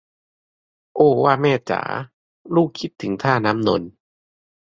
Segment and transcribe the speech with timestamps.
[0.95, 1.81] โอ้ว่าแม่จ๋า
[2.55, 3.89] ลูกคิดถึงท่าน้ำนนท์